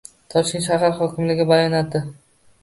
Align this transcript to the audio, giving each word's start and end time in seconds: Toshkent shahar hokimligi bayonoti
Toshkent 0.35 0.65
shahar 0.67 0.95
hokimligi 1.01 1.47
bayonoti 1.53 2.03